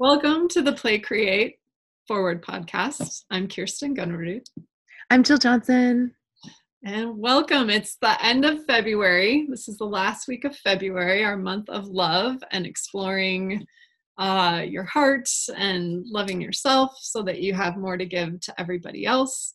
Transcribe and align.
Welcome 0.00 0.48
to 0.48 0.62
the 0.62 0.72
Play 0.72 0.98
Create 0.98 1.58
Forward 2.08 2.42
podcast. 2.42 3.24
I'm 3.30 3.46
Kirsten 3.46 3.94
Gunrud. 3.94 4.46
I'm 5.10 5.22
Jill 5.22 5.36
Johnson. 5.36 6.14
And 6.82 7.18
welcome. 7.18 7.68
It's 7.68 7.96
the 8.00 8.16
end 8.24 8.46
of 8.46 8.64
February. 8.64 9.46
This 9.50 9.68
is 9.68 9.76
the 9.76 9.84
last 9.84 10.26
week 10.26 10.46
of 10.46 10.56
February, 10.56 11.22
our 11.22 11.36
month 11.36 11.68
of 11.68 11.88
love 11.88 12.38
and 12.50 12.64
exploring 12.64 13.66
uh, 14.16 14.64
your 14.66 14.84
heart 14.84 15.28
and 15.54 16.02
loving 16.06 16.40
yourself 16.40 16.96
so 17.02 17.22
that 17.24 17.42
you 17.42 17.52
have 17.52 17.76
more 17.76 17.98
to 17.98 18.06
give 18.06 18.40
to 18.40 18.58
everybody 18.58 19.04
else 19.04 19.52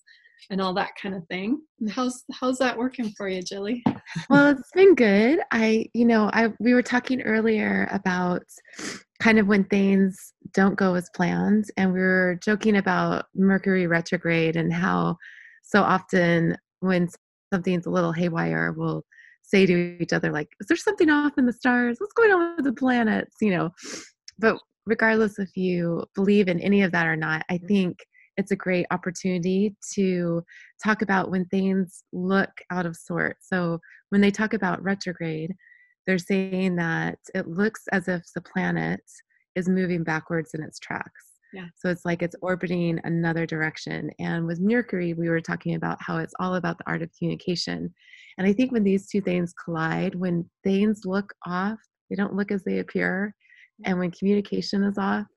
and 0.51 0.61
all 0.61 0.75
that 0.75 0.91
kind 1.01 1.15
of 1.15 1.25
thing. 1.27 1.59
How's 1.89 2.23
how's 2.31 2.59
that 2.59 2.77
working 2.77 3.09
for 3.17 3.27
you, 3.27 3.41
Jilly? 3.41 3.83
Well, 4.29 4.51
it's 4.51 4.71
been 4.75 4.93
good. 4.93 5.39
I, 5.51 5.87
you 5.93 6.05
know, 6.05 6.29
I 6.33 6.53
we 6.59 6.75
were 6.75 6.83
talking 6.83 7.23
earlier 7.23 7.89
about 7.91 8.43
kind 9.19 9.39
of 9.39 9.47
when 9.47 9.63
things 9.65 10.33
don't 10.53 10.75
go 10.75 10.95
as 10.95 11.09
planned 11.15 11.65
and 11.77 11.93
we 11.93 11.99
were 11.99 12.37
joking 12.43 12.75
about 12.75 13.25
Mercury 13.33 13.87
retrograde 13.87 14.55
and 14.55 14.73
how 14.73 15.17
so 15.63 15.81
often 15.81 16.57
when 16.81 17.07
something's 17.53 17.85
a 17.85 17.89
little 17.91 18.11
haywire, 18.11 18.73
we'll 18.73 19.03
say 19.41 19.65
to 19.65 19.97
each 20.01 20.13
other, 20.13 20.31
like, 20.31 20.49
is 20.59 20.67
there 20.67 20.77
something 20.77 21.09
off 21.09 21.37
in 21.37 21.45
the 21.45 21.53
stars? 21.53 21.97
What's 21.99 22.13
going 22.13 22.31
on 22.31 22.55
with 22.57 22.65
the 22.65 22.73
planets? 22.73 23.35
You 23.41 23.51
know, 23.51 23.69
but 24.37 24.57
regardless 24.85 25.39
if 25.39 25.55
you 25.55 26.03
believe 26.13 26.47
in 26.47 26.59
any 26.59 26.83
of 26.83 26.91
that 26.91 27.07
or 27.07 27.15
not, 27.15 27.45
I 27.49 27.57
think 27.57 27.99
it's 28.37 28.51
a 28.51 28.55
great 28.55 28.85
opportunity 28.91 29.75
to 29.93 30.43
talk 30.83 31.01
about 31.01 31.31
when 31.31 31.45
things 31.45 32.03
look 32.11 32.49
out 32.69 32.85
of 32.85 32.95
sort. 32.95 33.37
So 33.39 33.79
when 34.09 34.21
they 34.21 34.31
talk 34.31 34.53
about 34.53 34.83
retrograde, 34.83 35.55
they're 36.07 36.17
saying 36.17 36.75
that 36.77 37.19
it 37.33 37.47
looks 37.47 37.83
as 37.91 38.07
if 38.07 38.23
the 38.33 38.41
planet 38.41 39.01
is 39.55 39.69
moving 39.69 40.03
backwards 40.03 40.53
in 40.53 40.63
its 40.63 40.79
tracks. 40.79 41.31
Yeah. 41.53 41.67
So 41.77 41.89
it's 41.89 42.03
like 42.03 42.21
it's 42.21 42.35
orbiting 42.41 42.99
another 43.05 43.45
direction. 43.45 44.11
And 44.19 44.45
with 44.45 44.59
Mercury, 44.59 45.13
we 45.13 45.29
were 45.29 45.39
talking 45.39 45.75
about 45.75 46.01
how 46.01 46.17
it's 46.17 46.33
all 46.39 46.55
about 46.55 46.77
the 46.77 46.83
art 46.87 47.01
of 47.01 47.09
communication. 47.17 47.93
And 48.37 48.45
I 48.45 48.51
think 48.51 48.71
when 48.71 48.83
these 48.83 49.07
two 49.07 49.21
things 49.21 49.53
collide, 49.63 50.15
when 50.15 50.49
things 50.63 51.01
look 51.05 51.33
off, 51.45 51.79
they 52.09 52.15
don't 52.15 52.35
look 52.35 52.51
as 52.51 52.63
they 52.63 52.79
appear. 52.79 53.33
And 53.85 53.97
when 53.99 54.11
communication 54.11 54.83
is 54.83 54.97
off, 54.97 55.27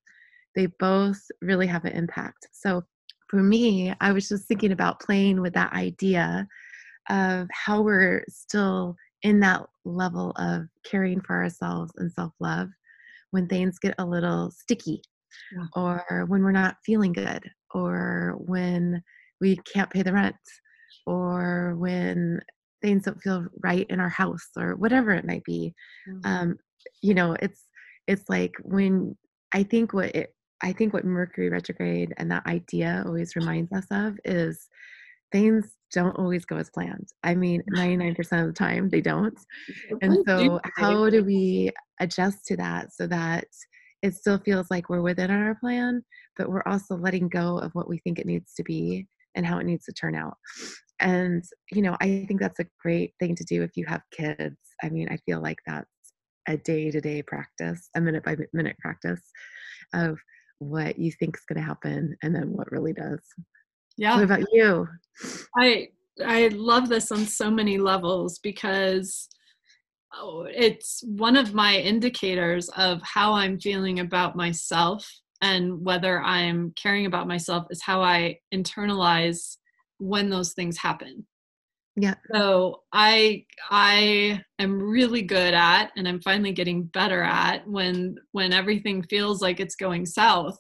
they 0.57 0.67
both 0.81 1.21
really 1.41 1.69
have 1.69 1.85
an 1.85 1.93
impact. 1.93 2.49
So 2.53 2.83
for 3.29 3.43
me, 3.43 3.95
I 4.01 4.11
was 4.11 4.29
just 4.29 4.49
thinking 4.49 4.73
about 4.73 5.01
playing 5.01 5.41
with 5.41 5.53
that 5.55 5.73
idea 5.73 6.49
of 7.09 7.47
how 7.53 7.83
we're 7.83 8.25
still 8.29 8.97
in 9.23 9.41
that 9.41 9.63
level 9.85 10.33
of 10.37 10.67
caring 10.85 11.21
for 11.21 11.37
ourselves 11.37 11.93
and 11.97 12.13
self 12.13 12.33
love 12.41 12.69
when 13.31 13.47
things 13.47 13.79
get 13.79 13.95
a 13.99 14.07
little 14.07 14.51
sticky 14.51 15.03
yeah. 15.53 15.67
or 15.75 16.25
when 16.29 16.43
we're 16.43 16.53
not 16.53 16.77
feeling 16.85 17.13
good 17.13 17.43
or 17.75 18.37
when 18.39 19.03
we 19.41 19.57
can't 19.73 19.91
pay 19.91 20.03
the 20.03 20.13
rent 20.13 20.37
or 21.07 21.75
when 21.79 22.41
things 22.81 23.05
don't 23.05 23.21
feel 23.21 23.47
right 23.63 23.87
in 23.91 24.01
our 24.01 24.09
house 24.09 24.49
or 24.57 24.77
whatever 24.77 25.13
it 25.13 25.27
might 25.27 25.45
be 25.45 25.75
mm-hmm. 26.09 26.21
um, 26.25 26.57
you 27.03 27.15
know 27.15 27.37
it's 27.41 27.65
it's 28.07 28.29
like 28.29 28.53
when 28.63 29.17
i 29.53 29.63
think 29.63 29.93
what 29.93 30.15
it 30.15 30.35
i 30.63 30.73
think 30.73 30.93
what 30.93 31.05
mercury 31.05 31.49
retrograde 31.51 32.15
and 32.17 32.31
that 32.31 32.47
idea 32.47 33.03
always 33.07 33.37
reminds 33.37 33.73
us 33.73 33.87
of 33.91 34.19
is 34.25 34.69
things 35.33 35.73
don't 35.93 36.19
always 36.19 36.45
go 36.45 36.57
as 36.57 36.71
planned 36.71 37.09
i 37.25 37.35
mean 37.35 37.63
99% 37.75 38.19
of 38.41 38.47
the 38.47 38.53
time 38.53 38.89
they 38.89 39.01
don't 39.01 39.39
and 40.03 40.17
so 40.27 40.61
how 40.77 41.09
do 41.09 41.25
we 41.25 41.71
adjust 42.01 42.47
to 42.47 42.57
that 42.57 42.93
so 42.93 43.07
that 43.07 43.47
it 44.03 44.15
still 44.15 44.39
feels 44.39 44.71
like 44.71 44.89
we're 44.89 45.03
within 45.03 45.31
our 45.31 45.55
plan, 45.57 46.05
but 46.37 46.49
we're 46.49 46.63
also 46.67 46.97
letting 46.97 47.29
go 47.29 47.59
of 47.59 47.75
what 47.75 47.89
we 47.89 47.99
think 47.99 48.19
it 48.19 48.27
needs 48.27 48.55
to 48.55 48.63
be 48.63 49.07
and 49.35 49.45
how 49.45 49.59
it 49.59 49.67
needs 49.67 49.85
to 49.87 49.93
turn 49.93 50.15
out. 50.15 50.37
And, 51.01 51.43
you 51.71 51.83
know, 51.83 51.97
I 52.01 52.25
think 52.27 52.41
that's 52.41 52.61
a 52.61 52.67
great 52.81 53.15
thing 53.19 53.35
to 53.37 53.45
do 53.45 53.63
if 53.63 53.73
you 53.77 53.85
have 53.87 54.03
kids. 54.13 54.57
I 54.83 54.89
mean, 54.89 55.09
I 55.11 55.19
feel 55.27 55.41
like 55.41 55.59
that's 55.67 55.87
a 56.49 56.57
day 56.57 56.91
to 56.91 57.01
day 57.01 57.23
practice, 57.23 57.89
a 57.97 58.01
minute 58.01 58.25
by 58.25 58.37
minute 58.53 58.77
practice 58.79 59.23
of 59.95 60.19
what 60.61 60.99
you 60.99 61.13
think 61.13 61.37
is 61.37 61.45
going 61.49 61.61
to 61.61 61.67
happen 61.67 62.17
and 62.23 62.35
then 62.35 62.53
what 62.53 62.71
really 62.73 62.93
does. 62.93 63.21
Yeah. 63.99 64.15
What 64.15 64.25
about 64.25 64.53
you? 64.53 64.89
I 65.59 65.89
I 66.25 66.49
love 66.49 66.89
this 66.89 67.13
on 67.13 67.27
so 67.27 67.51
many 67.51 67.79
levels 67.79 68.39
because 68.39 69.29
oh, 70.15 70.47
it's 70.49 71.03
one 71.05 71.37
of 71.37 71.53
my 71.53 71.77
indicators 71.77 72.69
of 72.71 73.03
how 73.03 73.35
I'm 73.35 73.61
feeling 73.61 74.01
about 74.01 74.37
myself 74.37 75.09
and 75.43 75.85
whether 75.85 76.21
I'm 76.23 76.73
caring 76.81 77.07
about 77.07 77.29
myself 77.29 77.67
is 77.71 77.83
how 77.83 78.01
I 78.01 78.39
internalize 78.55 79.57
when 79.99 80.31
those 80.31 80.53
things 80.53 80.79
happen. 80.79 81.27
Yeah. 81.97 82.15
So 82.33 82.83
I 82.93 83.45
I 83.71 84.41
am 84.61 84.81
really 84.81 85.23
good 85.23 85.53
at 85.53 85.91
and 85.97 86.07
I'm 86.07 86.21
finally 86.21 86.53
getting 86.53 86.85
better 86.85 87.23
at 87.23 87.67
when 87.67 88.17
when 88.31 88.53
everything 88.53 89.03
feels 89.03 89.43
like 89.43 89.59
it's 89.59 89.75
going 89.75 90.07
south. 90.07 90.57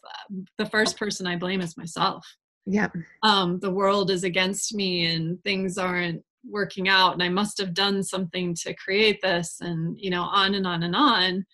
The 0.58 0.66
first 0.66 0.98
person 0.98 1.28
I 1.28 1.36
blame 1.36 1.60
is 1.60 1.76
myself. 1.76 2.26
Yeah. 2.68 2.88
Um 3.22 3.58
the 3.60 3.70
world 3.70 4.10
is 4.10 4.24
against 4.24 4.74
me 4.74 5.06
and 5.06 5.42
things 5.42 5.78
aren't 5.78 6.22
working 6.48 6.88
out 6.88 7.14
and 7.14 7.22
I 7.22 7.28
must 7.28 7.58
have 7.58 7.74
done 7.74 8.02
something 8.02 8.54
to 8.62 8.74
create 8.74 9.20
this 9.22 9.56
and 9.60 9.98
you 9.98 10.10
know 10.10 10.22
on 10.22 10.54
and 10.54 10.66
on 10.66 10.82
and 10.82 10.94
on. 10.94 11.44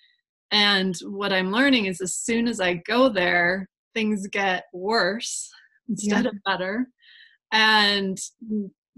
And 0.50 0.94
what 1.06 1.32
I'm 1.32 1.50
learning 1.50 1.86
is 1.86 2.00
as 2.00 2.14
soon 2.14 2.46
as 2.46 2.60
I 2.60 2.74
go 2.86 3.08
there 3.08 3.68
things 3.94 4.26
get 4.26 4.64
worse 4.72 5.50
instead 5.88 6.24
yeah. 6.24 6.30
of 6.30 6.36
better. 6.44 6.88
And 7.52 8.18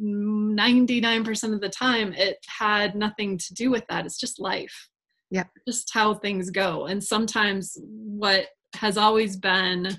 99% 0.01 1.55
of 1.55 1.61
the 1.61 1.69
time 1.69 2.13
it 2.13 2.39
had 2.47 2.95
nothing 2.95 3.39
to 3.39 3.55
do 3.55 3.71
with 3.71 3.85
that. 3.89 4.07
It's 4.07 4.19
just 4.19 4.41
life. 4.41 4.89
Yeah. 5.31 5.45
Just 5.67 5.91
how 5.93 6.15
things 6.15 6.51
go. 6.51 6.87
And 6.87 7.03
sometimes 7.03 7.77
what 7.83 8.47
has 8.75 8.97
always 8.97 9.37
been 9.37 9.99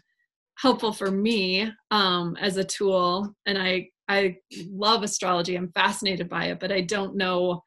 helpful 0.58 0.92
for 0.92 1.12
me 1.12 1.72
um, 1.92 2.36
as 2.40 2.58
a 2.58 2.64
tool 2.64 3.34
and 3.46 3.58
i 3.58 3.88
I 4.10 4.38
love 4.70 5.04
astrology. 5.04 5.56
I'm 5.56 5.72
fascinated 5.74 6.30
by 6.30 6.46
it, 6.46 6.60
but 6.60 6.72
I 6.72 6.82
don't 6.82 7.16
know. 7.16 7.62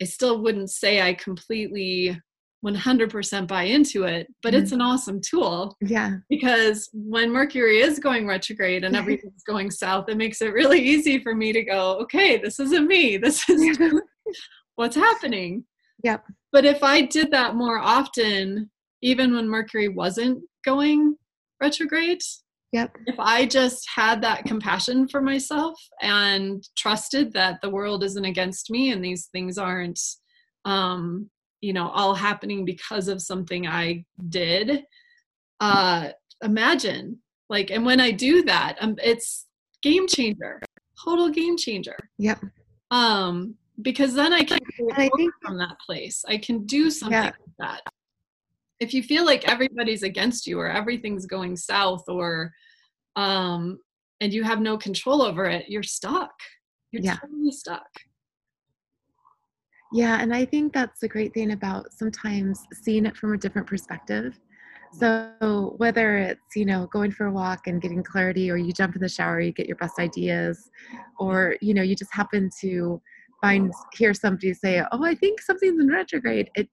I 0.00 0.04
still 0.04 0.42
wouldn't 0.42 0.70
say 0.70 1.00
I 1.00 1.14
completely 1.14 2.20
100% 2.64 3.46
buy 3.46 3.62
into 3.64 4.04
it, 4.04 4.26
but 4.42 4.52
mm-hmm. 4.52 4.62
it's 4.62 4.72
an 4.72 4.82
awesome 4.82 5.20
tool. 5.20 5.76
Yeah. 5.80 6.16
Because 6.28 6.90
when 6.92 7.32
Mercury 7.32 7.80
is 7.80 7.98
going 7.98 8.26
retrograde 8.26 8.84
and 8.84 8.94
everything's 8.96 9.42
going 9.44 9.70
south, 9.70 10.08
it 10.08 10.16
makes 10.16 10.42
it 10.42 10.52
really 10.52 10.80
easy 10.80 11.22
for 11.22 11.34
me 11.34 11.52
to 11.52 11.62
go, 11.62 11.98
okay, 12.00 12.36
this 12.36 12.60
isn't 12.60 12.86
me. 12.86 13.16
This 13.16 13.48
is 13.48 13.78
what's 14.76 14.96
happening. 14.96 15.64
Yep. 16.02 16.24
But 16.52 16.64
if 16.64 16.82
I 16.82 17.02
did 17.02 17.30
that 17.30 17.56
more 17.56 17.78
often, 17.78 18.70
even 19.02 19.34
when 19.34 19.48
Mercury 19.48 19.88
wasn't 19.88 20.42
going 20.64 21.16
retrograde, 21.60 22.22
Yep. 22.72 22.96
If 23.06 23.18
I 23.18 23.46
just 23.46 23.88
had 23.94 24.22
that 24.22 24.44
compassion 24.44 25.08
for 25.08 25.20
myself 25.20 25.80
and 26.00 26.62
trusted 26.76 27.32
that 27.32 27.60
the 27.62 27.70
world 27.70 28.04
isn't 28.04 28.24
against 28.24 28.70
me 28.70 28.92
and 28.92 29.04
these 29.04 29.26
things 29.32 29.58
aren't, 29.58 29.98
um, 30.64 31.28
you 31.60 31.72
know, 31.72 31.88
all 31.88 32.14
happening 32.14 32.64
because 32.64 33.08
of 33.08 33.20
something 33.20 33.66
I 33.66 34.04
did, 34.28 34.84
uh, 35.58 36.10
imagine 36.42 37.18
like, 37.48 37.70
and 37.70 37.84
when 37.84 38.00
I 38.00 38.12
do 38.12 38.44
that, 38.44 38.76
um, 38.80 38.94
it's 39.02 39.46
game 39.82 40.06
changer, 40.06 40.62
total 41.04 41.28
game 41.28 41.56
changer. 41.56 41.96
Yep. 42.18 42.40
Um, 42.92 43.56
because 43.82 44.14
then 44.14 44.32
I 44.32 44.44
can 44.44 44.58
I 44.92 45.08
think, 45.16 45.32
from 45.42 45.58
that 45.58 45.76
place. 45.84 46.24
I 46.28 46.38
can 46.38 46.64
do 46.66 46.90
something 46.90 47.18
yeah. 47.18 47.24
like 47.24 47.34
that 47.58 47.89
if 48.80 48.94
you 48.94 49.02
feel 49.02 49.24
like 49.24 49.46
everybody's 49.48 50.02
against 50.02 50.46
you 50.46 50.58
or 50.58 50.68
everything's 50.68 51.26
going 51.26 51.56
south 51.56 52.02
or 52.08 52.50
um 53.16 53.78
and 54.20 54.32
you 54.32 54.42
have 54.42 54.60
no 54.60 54.76
control 54.76 55.22
over 55.22 55.44
it 55.46 55.66
you're 55.68 55.82
stuck. 55.82 56.32
You're 56.90 57.02
yeah. 57.02 57.16
totally 57.16 57.52
stuck. 57.52 57.88
Yeah 59.92 60.20
and 60.20 60.34
i 60.34 60.44
think 60.44 60.72
that's 60.72 61.00
the 61.00 61.08
great 61.08 61.34
thing 61.34 61.52
about 61.52 61.92
sometimes 61.92 62.64
seeing 62.72 63.06
it 63.06 63.16
from 63.16 63.34
a 63.34 63.38
different 63.38 63.68
perspective. 63.68 64.38
So 64.92 65.74
whether 65.76 66.18
it's 66.18 66.56
you 66.56 66.64
know 66.64 66.86
going 66.86 67.12
for 67.12 67.26
a 67.26 67.32
walk 67.32 67.66
and 67.66 67.80
getting 67.80 68.02
clarity 68.02 68.50
or 68.50 68.56
you 68.56 68.72
jump 68.72 68.96
in 68.96 69.02
the 69.02 69.08
shower 69.08 69.40
you 69.40 69.52
get 69.52 69.68
your 69.68 69.76
best 69.76 69.98
ideas 70.00 70.68
or 71.18 71.56
you 71.60 71.74
know 71.74 71.82
you 71.82 71.94
just 71.94 72.12
happen 72.12 72.50
to 72.60 73.00
find 73.40 73.72
hear 73.92 74.12
somebody 74.12 74.52
say 74.52 74.82
oh 74.90 75.04
i 75.04 75.14
think 75.14 75.40
something's 75.40 75.80
in 75.80 75.88
retrograde 75.88 76.50
it 76.56 76.68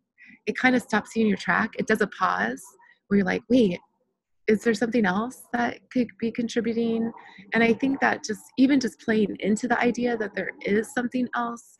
it 0.45 0.57
kind 0.57 0.75
of 0.75 0.81
stops 0.81 1.15
you 1.15 1.23
in 1.23 1.27
your 1.27 1.37
track. 1.37 1.71
It 1.77 1.87
does 1.87 2.01
a 2.01 2.07
pause 2.07 2.63
where 3.07 3.17
you're 3.17 3.25
like, 3.25 3.43
wait, 3.49 3.79
is 4.47 4.63
there 4.63 4.73
something 4.73 5.05
else 5.05 5.43
that 5.53 5.79
could 5.91 6.07
be 6.19 6.31
contributing? 6.31 7.11
And 7.53 7.63
I 7.63 7.73
think 7.73 7.99
that 7.99 8.23
just 8.23 8.41
even 8.57 8.79
just 8.79 8.99
playing 8.99 9.35
into 9.39 9.67
the 9.67 9.79
idea 9.79 10.17
that 10.17 10.35
there 10.35 10.51
is 10.61 10.93
something 10.93 11.27
else, 11.35 11.77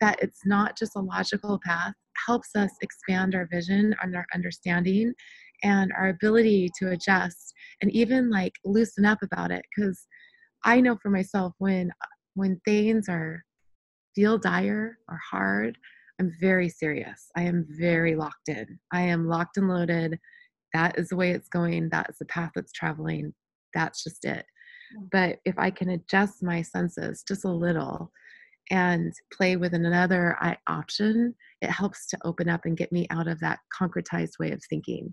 that 0.00 0.18
it's 0.20 0.44
not 0.44 0.76
just 0.76 0.96
a 0.96 1.00
logical 1.00 1.60
path, 1.64 1.94
helps 2.26 2.56
us 2.56 2.70
expand 2.82 3.34
our 3.34 3.48
vision 3.50 3.94
and 4.02 4.16
our 4.16 4.26
understanding 4.34 5.14
and 5.62 5.92
our 5.96 6.08
ability 6.08 6.70
to 6.78 6.90
adjust 6.90 7.54
and 7.80 7.90
even 7.92 8.30
like 8.30 8.52
loosen 8.64 9.04
up 9.04 9.18
about 9.22 9.50
it 9.50 9.62
because 9.74 10.06
i 10.64 10.80
know 10.80 10.96
for 11.02 11.10
myself 11.10 11.52
when 11.58 11.90
when 12.34 12.60
things 12.64 13.08
are 13.08 13.44
feel 14.14 14.38
dire 14.38 14.98
or 15.08 15.18
hard 15.30 15.76
i'm 16.20 16.32
very 16.40 16.68
serious. 16.68 17.30
I 17.36 17.42
am 17.42 17.66
very 17.68 18.16
locked 18.16 18.48
in. 18.48 18.78
I 18.92 19.02
am 19.02 19.28
locked 19.28 19.56
and 19.56 19.68
loaded. 19.68 20.18
That 20.74 20.98
is 20.98 21.08
the 21.08 21.16
way 21.16 21.30
it's 21.30 21.48
going. 21.48 21.88
That's 21.90 22.18
the 22.18 22.26
path 22.26 22.52
it's 22.56 22.72
traveling. 22.72 23.32
That's 23.74 24.02
just 24.02 24.24
it. 24.24 24.44
But 25.12 25.38
if 25.44 25.58
i 25.58 25.70
can 25.70 25.90
adjust 25.90 26.42
my 26.42 26.62
senses 26.62 27.22
just 27.26 27.44
a 27.44 27.52
little 27.52 28.10
and 28.70 29.12
play 29.32 29.56
with 29.56 29.74
another 29.74 30.36
option 30.66 31.34
it 31.62 31.70
helps 31.70 32.06
to 32.06 32.18
open 32.24 32.48
up 32.48 32.62
and 32.64 32.76
get 32.76 32.92
me 32.92 33.06
out 33.10 33.28
of 33.28 33.40
that 33.40 33.60
concretized 33.80 34.38
way 34.38 34.50
of 34.52 34.62
thinking 34.68 35.12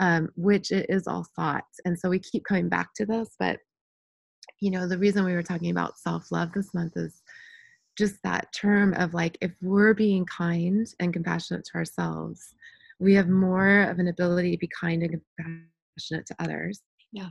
um, 0.00 0.28
which 0.36 0.70
is 0.72 1.06
all 1.06 1.26
thoughts. 1.36 1.80
And 1.86 1.98
so 1.98 2.10
we 2.10 2.18
keep 2.18 2.44
coming 2.44 2.68
back 2.68 2.90
to 2.96 3.06
this 3.06 3.34
but 3.38 3.58
you 4.60 4.70
know 4.70 4.86
the 4.86 4.98
reason 4.98 5.24
we 5.24 5.34
were 5.34 5.42
talking 5.42 5.70
about 5.70 5.98
self-love 5.98 6.52
this 6.52 6.72
month 6.74 6.92
is 6.96 7.22
just 7.96 8.16
that 8.22 8.46
term 8.54 8.92
of 8.94 9.14
like 9.14 9.38
if 9.40 9.52
we're 9.62 9.94
being 9.94 10.24
kind 10.26 10.86
and 11.00 11.12
compassionate 11.12 11.64
to 11.64 11.74
ourselves 11.78 12.54
we 12.98 13.14
have 13.14 13.28
more 13.28 13.82
of 13.82 13.98
an 13.98 14.08
ability 14.08 14.52
to 14.52 14.58
be 14.58 14.68
kind 14.80 15.02
and 15.02 15.20
compassionate 15.36 16.26
to 16.26 16.36
others. 16.38 16.80
Yeah. 17.12 17.28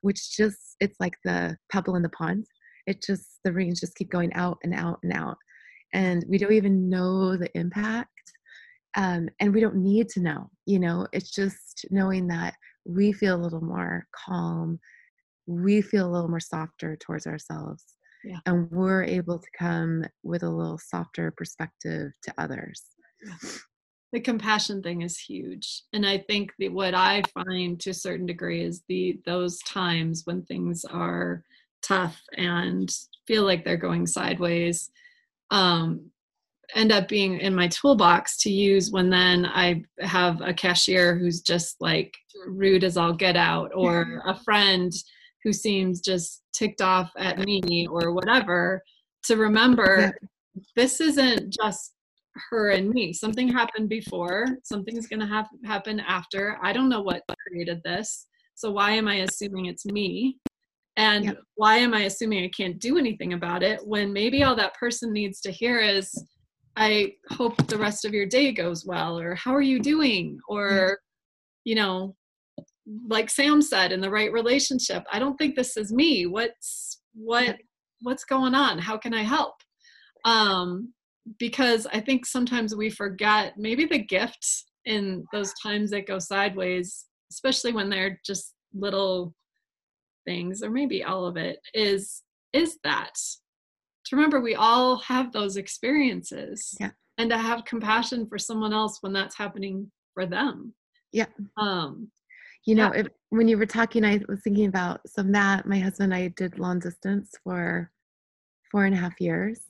Which 0.00 0.36
just 0.36 0.76
it's 0.80 0.98
like 1.00 1.14
the 1.24 1.56
pebble 1.70 1.96
in 1.96 2.02
the 2.02 2.08
pond. 2.10 2.46
It 2.86 3.02
just 3.02 3.38
the 3.44 3.52
rings 3.52 3.80
just 3.80 3.94
keep 3.94 4.10
going 4.10 4.32
out 4.34 4.58
and 4.62 4.74
out 4.74 4.98
and 5.02 5.12
out. 5.12 5.36
And 5.94 6.24
we 6.28 6.38
don't 6.38 6.52
even 6.52 6.88
know 6.88 7.36
the 7.36 7.50
impact 7.56 8.08
um, 8.96 9.28
and 9.40 9.54
we 9.54 9.60
don't 9.60 9.76
need 9.76 10.08
to 10.10 10.20
know 10.20 10.50
you 10.66 10.78
know? 10.78 11.06
It's 11.12 11.30
just 11.30 11.86
knowing 11.90 12.28
that 12.28 12.54
we 12.84 13.12
feel 13.12 13.36
a 13.36 13.42
little 13.42 13.62
more 13.62 14.06
calm. 14.14 14.78
We 15.46 15.82
feel 15.82 16.08
a 16.08 16.12
little 16.12 16.28
more 16.28 16.40
softer 16.40 16.96
towards 16.96 17.26
ourselves 17.26 17.84
yeah. 18.24 18.38
and 18.46 18.70
we're 18.70 19.04
able 19.04 19.38
to 19.38 19.48
come 19.58 20.04
with 20.22 20.42
a 20.42 20.50
little 20.50 20.78
softer 20.78 21.32
perspective 21.36 22.12
to 22.22 22.34
others. 22.38 22.82
The 24.12 24.20
compassion 24.20 24.82
thing 24.82 25.00
is 25.00 25.18
huge 25.18 25.84
and 25.94 26.04
i 26.04 26.18
think 26.18 26.52
that 26.58 26.70
what 26.70 26.92
i 26.94 27.22
find 27.32 27.80
to 27.80 27.90
a 27.90 27.94
certain 27.94 28.26
degree 28.26 28.62
is 28.62 28.82
the 28.86 29.18
those 29.24 29.58
times 29.60 30.26
when 30.26 30.42
things 30.42 30.84
are 30.84 31.42
tough 31.82 32.20
and 32.36 32.94
feel 33.26 33.44
like 33.44 33.64
they're 33.64 33.78
going 33.78 34.06
sideways 34.06 34.90
um, 35.50 36.10
end 36.74 36.90
up 36.90 37.08
being 37.08 37.38
in 37.38 37.54
my 37.54 37.68
toolbox 37.68 38.38
to 38.38 38.50
use 38.50 38.90
when 38.90 39.10
then 39.10 39.44
I 39.46 39.84
have 40.00 40.40
a 40.40 40.54
cashier 40.54 41.16
who's 41.16 41.40
just 41.40 41.76
like 41.80 42.16
rude 42.46 42.84
as 42.84 42.96
all 42.96 43.12
get 43.12 43.36
out, 43.36 43.70
or 43.74 44.22
a 44.26 44.34
friend 44.34 44.92
who 45.44 45.52
seems 45.52 46.00
just 46.00 46.42
ticked 46.54 46.80
off 46.80 47.10
at 47.18 47.38
me, 47.38 47.86
or 47.90 48.12
whatever, 48.12 48.82
to 49.24 49.36
remember 49.36 50.12
this 50.76 51.00
isn't 51.00 51.52
just 51.52 51.94
her 52.50 52.70
and 52.70 52.90
me. 52.90 53.12
Something 53.12 53.48
happened 53.48 53.88
before, 53.88 54.46
something's 54.64 55.06
going 55.06 55.20
to 55.20 55.26
have, 55.26 55.48
happen 55.64 56.00
after. 56.00 56.58
I 56.62 56.72
don't 56.72 56.88
know 56.88 57.02
what 57.02 57.22
created 57.46 57.80
this. 57.84 58.26
So 58.54 58.70
why 58.70 58.92
am 58.92 59.08
I 59.08 59.16
assuming 59.16 59.66
it's 59.66 59.86
me? 59.86 60.38
And 60.96 61.24
yep. 61.24 61.38
why 61.54 61.76
am 61.76 61.94
I 61.94 62.02
assuming 62.02 62.44
I 62.44 62.50
can't 62.54 62.78
do 62.78 62.98
anything 62.98 63.32
about 63.32 63.62
it 63.62 63.80
when 63.86 64.12
maybe 64.12 64.42
all 64.42 64.54
that 64.56 64.74
person 64.74 65.12
needs 65.12 65.40
to 65.40 65.50
hear 65.50 65.78
is, 65.78 66.10
I 66.76 67.14
hope 67.30 67.56
the 67.66 67.78
rest 67.78 68.04
of 68.04 68.14
your 68.14 68.26
day 68.26 68.52
goes 68.52 68.86
well, 68.86 69.18
or 69.18 69.34
how 69.34 69.54
are 69.54 69.62
you 69.62 69.80
doing? 69.80 70.38
Or, 70.48 70.98
you 71.64 71.74
know, 71.74 72.14
like 73.08 73.30
Sam 73.30 73.62
said, 73.62 73.92
in 73.92 74.00
the 74.00 74.10
right 74.10 74.32
relationship, 74.32 75.04
I 75.12 75.18
don't 75.18 75.36
think 75.36 75.54
this 75.54 75.76
is 75.76 75.92
me. 75.92 76.26
What's 76.26 77.00
what 77.14 77.56
what's 78.02 78.24
going 78.24 78.54
on? 78.54 78.78
How 78.78 78.96
can 78.96 79.14
I 79.14 79.22
help? 79.22 79.54
Um, 80.24 80.92
because 81.38 81.86
I 81.92 82.00
think 82.00 82.26
sometimes 82.26 82.74
we 82.74 82.90
forget 82.90 83.54
maybe 83.56 83.84
the 83.84 83.98
gift 83.98 84.64
in 84.84 85.24
those 85.32 85.52
times 85.62 85.90
that 85.90 86.06
go 86.06 86.18
sideways, 86.18 87.06
especially 87.30 87.72
when 87.72 87.88
they're 87.88 88.20
just 88.24 88.54
little 88.74 89.34
things 90.24 90.62
or 90.62 90.70
maybe 90.70 91.02
all 91.02 91.26
of 91.26 91.36
it 91.36 91.58
is 91.74 92.22
is 92.52 92.78
that 92.84 93.14
to 94.04 94.16
remember 94.16 94.40
we 94.40 94.54
all 94.54 94.96
have 94.98 95.32
those 95.32 95.56
experiences 95.56 96.76
yeah. 96.80 96.90
and 97.18 97.30
to 97.30 97.36
have 97.36 97.64
compassion 97.64 98.26
for 98.26 98.38
someone 98.38 98.72
else 98.72 98.98
when 99.00 99.12
that's 99.12 99.36
happening 99.36 99.90
for 100.14 100.26
them 100.26 100.72
yeah 101.12 101.26
um 101.56 102.08
you 102.64 102.74
know 102.74 102.92
yeah. 102.94 103.00
if, 103.00 103.06
when 103.30 103.48
you 103.48 103.58
were 103.58 103.66
talking 103.66 104.04
i 104.04 104.20
was 104.28 104.40
thinking 104.42 104.66
about 104.66 105.00
so 105.06 105.22
that 105.22 105.66
my 105.66 105.78
husband 105.78 106.12
and 106.12 106.22
i 106.22 106.28
did 106.28 106.58
long 106.58 106.78
distance 106.78 107.32
for 107.42 107.90
four 108.70 108.84
and 108.84 108.94
a 108.94 108.98
half 108.98 109.20
years 109.20 109.60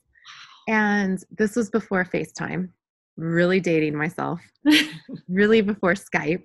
and 0.69 1.25
this 1.39 1.57
was 1.57 1.71
before 1.71 2.05
facetime 2.05 2.69
really 3.17 3.61
dating 3.61 3.97
myself 3.97 4.41
really 5.29 5.61
before 5.61 5.95
skype 5.95 6.45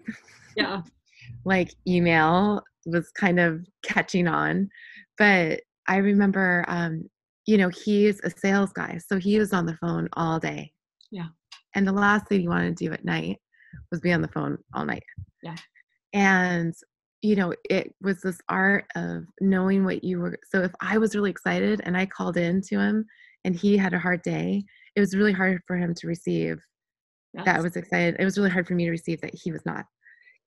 yeah 0.56 0.82
like 1.46 1.74
email 1.88 2.62
was 2.88 3.12
kind 3.12 3.40
of 3.40 3.66
catching 3.84 4.28
on. 4.28 4.70
But 5.18 5.62
I 5.88 5.98
remember, 5.98 6.66
um, 6.68 7.10
you 7.46 7.58
know, 7.58 7.70
he's 7.70 8.20
a 8.24 8.30
sales 8.30 8.72
guy, 8.74 9.00
so 9.06 9.18
he 9.18 9.40
was 9.40 9.54
on 9.54 9.66
the 9.66 9.78
phone 9.78 10.10
all 10.14 10.40
day. 10.40 10.72
Yeah. 11.12 11.28
And 11.76 11.88
the 11.88 11.94
last 11.94 12.28
thing 12.28 12.42
he 12.42 12.48
wanted 12.48 12.78
to 12.78 12.86
do 12.86 12.94
at 12.94 13.06
night 13.06 13.38
was 13.92 14.02
be 14.02 14.12
on 14.12 14.22
the 14.22 14.28
phone 14.30 14.58
all 14.74 14.86
night. 14.86 15.04
Yeah. 15.44 15.56
And 16.14 16.74
you 17.22 17.36
know, 17.36 17.54
it 17.70 17.94
was 18.02 18.22
this 18.22 18.40
art 18.48 18.86
of 18.96 19.24
knowing 19.42 19.84
what 19.84 20.04
you 20.04 20.20
were. 20.20 20.38
So 20.50 20.62
if 20.62 20.72
I 20.82 20.98
was 20.98 21.16
really 21.16 21.32
excited 21.32 21.82
and 21.84 21.98
I 21.98 22.06
called 22.06 22.38
in 22.38 22.62
to 22.68 22.80
him 22.80 23.06
and 23.44 23.56
he 23.56 23.76
had 23.76 23.94
a 23.94 24.00
hard 24.00 24.22
day, 24.22 24.64
it 24.96 25.00
was 25.00 25.16
really 25.16 25.34
hard 25.34 25.62
for 25.66 25.78
him 25.78 25.94
to 25.96 26.08
receive 26.08 26.60
yes. 27.34 27.46
that 27.46 27.58
I 27.58 27.62
was 27.62 27.76
excited. 27.76 28.18
It 28.20 28.26
was 28.26 28.38
really 28.38 28.52
hard 28.52 28.68
for 28.68 28.76
me 28.76 28.86
to 28.86 28.92
receive 28.92 29.20
that 29.22 29.34
he 29.34 29.52
was 29.52 29.66
not. 29.66 29.86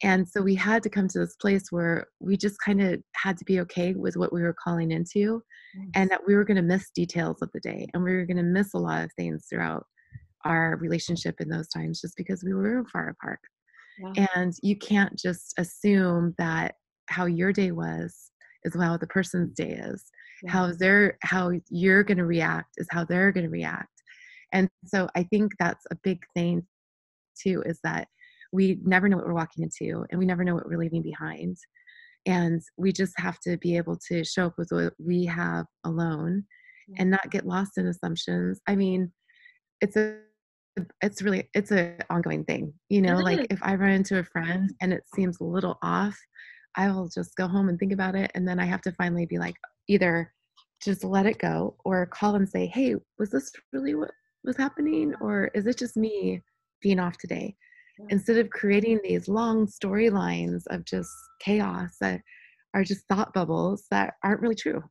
And 0.02 0.26
so 0.26 0.40
we 0.40 0.54
had 0.54 0.82
to 0.84 0.90
come 0.90 1.08
to 1.08 1.18
this 1.18 1.36
place 1.36 1.64
where 1.70 2.06
we 2.20 2.36
just 2.36 2.56
kind 2.64 2.80
of 2.80 3.02
had 3.14 3.36
to 3.36 3.44
be 3.44 3.60
okay 3.60 3.92
with 3.92 4.16
what 4.16 4.32
we 4.32 4.40
were 4.40 4.56
calling 4.64 4.92
into 4.92 5.42
and 5.94 6.10
that 6.10 6.22
we 6.26 6.34
were 6.34 6.44
going 6.44 6.56
to 6.56 6.62
miss 6.62 6.90
details 6.94 7.42
of 7.42 7.50
the 7.52 7.60
day 7.60 7.86
and 7.92 8.02
we 8.02 8.14
were 8.14 8.24
going 8.24 8.38
to 8.38 8.42
miss 8.42 8.72
a 8.72 8.78
lot 8.78 9.04
of 9.04 9.10
things 9.18 9.46
throughout 9.50 9.84
our 10.46 10.78
relationship 10.80 11.34
in 11.40 11.50
those 11.50 11.68
times 11.68 12.00
just 12.00 12.16
because 12.16 12.42
we 12.42 12.54
were 12.54 12.82
far 12.90 13.10
apart. 13.10 13.40
Yeah. 14.00 14.26
And 14.34 14.54
you 14.62 14.76
can't 14.76 15.18
just 15.18 15.54
assume 15.58 16.34
that 16.38 16.76
how 17.06 17.26
your 17.26 17.52
day 17.52 17.72
was 17.72 18.30
is 18.64 18.74
how 18.74 18.96
the 18.96 19.06
person's 19.06 19.54
day 19.54 19.72
is. 19.72 20.04
Yeah. 20.42 20.52
How 20.52 20.72
they're 20.72 21.18
how 21.22 21.52
you're 21.68 22.04
going 22.04 22.18
to 22.18 22.26
react 22.26 22.70
is 22.78 22.88
how 22.90 23.04
they're 23.04 23.32
going 23.32 23.44
to 23.44 23.50
react. 23.50 23.88
And 24.52 24.68
so 24.84 25.08
I 25.14 25.22
think 25.24 25.52
that's 25.58 25.84
a 25.90 25.96
big 26.02 26.22
thing 26.34 26.66
too 27.40 27.62
is 27.66 27.78
that 27.84 28.08
we 28.52 28.78
never 28.84 29.08
know 29.08 29.16
what 29.16 29.26
we're 29.26 29.34
walking 29.34 29.64
into 29.64 30.04
and 30.10 30.18
we 30.18 30.26
never 30.26 30.44
know 30.44 30.54
what 30.54 30.66
we're 30.66 30.78
leaving 30.78 31.02
behind 31.02 31.56
and 32.26 32.60
we 32.76 32.92
just 32.92 33.18
have 33.18 33.38
to 33.40 33.56
be 33.58 33.76
able 33.76 33.98
to 34.08 34.24
show 34.24 34.46
up 34.46 34.54
with 34.58 34.68
what 34.70 34.92
we 34.98 35.24
have 35.24 35.66
alone 35.84 36.44
and 36.98 37.10
not 37.10 37.30
get 37.30 37.46
lost 37.46 37.78
in 37.78 37.86
assumptions 37.86 38.60
i 38.66 38.74
mean 38.74 39.12
it's 39.80 39.96
a 39.96 40.18
it's 41.02 41.22
really 41.22 41.48
it's 41.54 41.70
an 41.70 41.96
ongoing 42.10 42.44
thing 42.44 42.72
you 42.88 43.00
know 43.02 43.16
like 43.16 43.46
if 43.50 43.58
i 43.62 43.74
run 43.74 43.90
into 43.90 44.18
a 44.18 44.24
friend 44.24 44.72
and 44.80 44.92
it 44.92 45.02
seems 45.14 45.40
a 45.40 45.44
little 45.44 45.78
off 45.82 46.18
i 46.76 46.90
will 46.90 47.08
just 47.08 47.34
go 47.36 47.46
home 47.46 47.68
and 47.68 47.78
think 47.78 47.92
about 47.92 48.14
it 48.14 48.30
and 48.34 48.46
then 48.46 48.58
i 48.58 48.64
have 48.64 48.80
to 48.80 48.92
finally 48.92 49.26
be 49.26 49.38
like 49.38 49.56
either 49.88 50.32
just 50.82 51.04
let 51.04 51.26
it 51.26 51.38
go 51.38 51.76
or 51.84 52.06
call 52.06 52.36
and 52.36 52.48
say 52.48 52.66
hey 52.66 52.94
was 53.18 53.30
this 53.30 53.50
really 53.72 53.94
what 53.94 54.10
was 54.44 54.56
happening 54.56 55.14
or 55.20 55.50
is 55.54 55.66
it 55.66 55.76
just 55.78 55.96
me 55.96 56.42
being 56.80 56.98
off 56.98 57.18
today? 57.18 57.54
Instead 58.08 58.38
of 58.38 58.48
creating 58.48 58.98
these 59.04 59.28
long 59.28 59.66
storylines 59.66 60.62
of 60.70 60.84
just 60.86 61.10
chaos 61.40 61.96
that 62.00 62.22
are 62.72 62.82
just 62.82 63.06
thought 63.08 63.34
bubbles 63.34 63.84
that 63.90 64.14
aren't 64.24 64.40
really 64.40 64.54
true 64.54 64.82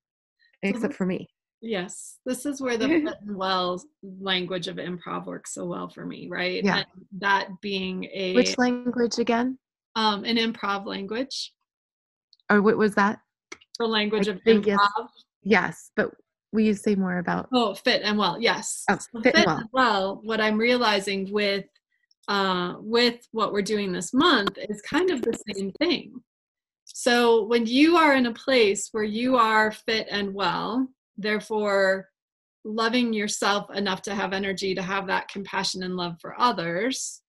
except 0.61 0.93
for 0.93 1.05
me 1.05 1.27
yes 1.61 2.19
this 2.25 2.45
is 2.45 2.61
where 2.61 2.77
the 2.77 2.87
fit 3.05 3.15
and 3.25 3.35
well 3.35 3.81
language 4.21 4.67
of 4.67 4.77
improv 4.77 5.25
works 5.25 5.53
so 5.53 5.65
well 5.65 5.89
for 5.89 6.05
me 6.05 6.27
right? 6.29 6.63
Yeah. 6.63 6.77
And 6.77 6.85
that 7.19 7.49
being 7.61 8.05
a 8.13 8.33
which 8.33 8.57
language 8.57 9.19
again? 9.19 9.57
Um 9.95 10.23
an 10.23 10.37
improv 10.37 10.85
language. 10.85 11.53
Or 12.49 12.61
what 12.61 12.77
was 12.77 12.95
that? 12.95 13.19
The 13.77 13.85
language 13.85 14.27
I 14.27 14.31
of 14.31 14.43
improv 14.43 14.65
yes, 14.65 14.79
yes 15.43 15.91
but 15.95 16.11
will 16.51 16.61
you 16.61 16.73
say 16.73 16.95
more 16.95 17.19
about 17.19 17.49
oh 17.53 17.73
fit 17.73 18.01
and 18.03 18.17
well 18.17 18.37
yes. 18.39 18.85
Oh, 18.89 18.97
fit, 19.21 19.35
fit 19.35 19.35
and 19.35 19.45
well. 19.45 19.69
well 19.73 20.19
what 20.23 20.41
i'm 20.41 20.57
realizing 20.57 21.31
with 21.31 21.65
uh, 22.29 22.75
with 22.79 23.27
what 23.31 23.51
we're 23.51 23.61
doing 23.61 23.91
this 23.91 24.13
month 24.13 24.57
is 24.69 24.81
kind 24.83 25.09
of 25.09 25.21
the 25.23 25.37
same 25.55 25.71
thing. 25.73 26.21
So 26.85 27.43
when 27.45 27.65
you 27.65 27.97
are 27.97 28.13
in 28.15 28.27
a 28.27 28.33
place 28.33 28.89
where 28.91 29.03
you 29.03 29.35
are 29.35 29.71
fit 29.71 30.07
and 30.09 30.33
well, 30.33 30.87
therefore 31.19 32.07
loving 32.65 33.13
yourself 33.13 33.67
enough 33.73 34.01
to 34.03 34.15
have 34.15 34.33
energy 34.33 34.75
to 34.75 34.81
have 34.81 35.07
that 35.07 35.27
compassion 35.29 35.83
and 35.83 35.95
love 35.95 36.15
for 36.21 36.39
others, 36.39 37.21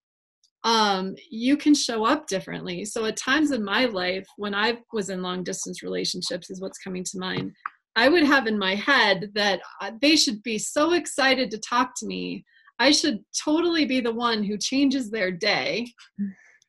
um, 0.63 1.15
you 1.29 1.57
can 1.57 1.73
show 1.73 2.05
up 2.05 2.27
differently. 2.27 2.85
So 2.85 3.05
at 3.05 3.17
times 3.17 3.51
in 3.51 3.63
my 3.63 3.85
life, 3.85 4.27
when 4.37 4.53
I 4.53 4.77
was 4.93 5.09
in 5.09 5.21
long 5.21 5.43
distance 5.43 5.81
relationships, 5.81 6.49
is 6.49 6.61
what's 6.61 6.77
coming 6.77 7.03
to 7.05 7.19
mind. 7.19 7.51
I 7.95 8.09
would 8.09 8.23
have 8.23 8.47
in 8.47 8.57
my 8.57 8.75
head 8.75 9.31
that 9.35 9.59
uh, 9.81 9.91
they 10.01 10.15
should 10.15 10.41
be 10.43 10.57
so 10.57 10.93
excited 10.93 11.51
to 11.51 11.57
talk 11.57 11.93
to 11.97 12.05
me. 12.05 12.45
I 12.79 12.91
should 12.91 13.19
totally 13.43 13.85
be 13.85 14.01
the 14.01 14.13
one 14.13 14.43
who 14.43 14.57
changes 14.57 15.09
their 15.09 15.31
day 15.31 15.87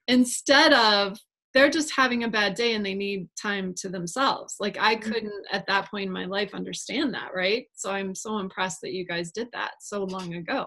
instead 0.09 0.73
of 0.73 1.19
they're 1.55 1.71
just 1.71 1.95
having 1.95 2.25
a 2.25 2.29
bad 2.29 2.55
day 2.55 2.75
and 2.75 2.85
they 2.85 2.95
need 2.95 3.29
time 3.41 3.75
to 3.75 3.89
themselves. 3.89 4.57
Like 4.59 4.79
I 4.81 4.97
mm-hmm. 4.97 5.13
couldn't 5.13 5.47
at 5.53 5.67
that 5.67 5.91
point 5.91 6.07
in 6.07 6.13
my 6.13 6.25
life 6.25 6.55
understand 6.55 7.13
that, 7.15 7.31
right? 7.35 7.67
So 7.75 7.91
I'm 7.91 8.15
so 8.15 8.39
impressed 8.39 8.81
that 8.83 8.93
you 8.93 9.07
guys 9.07 9.33
did 9.33 9.49
that 9.53 9.73
so 9.81 10.05
long 10.05 10.35
ago. 10.35 10.67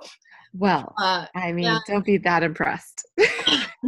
Well, 0.54 0.94
uh, 1.00 1.26
I 1.36 1.52
mean, 1.52 1.66
yeah. 1.66 1.80
don't 1.88 2.06
be 2.06 2.18
that 2.20 2.44
impressed. 2.44 3.08